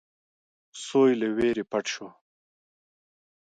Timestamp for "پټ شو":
1.71-2.07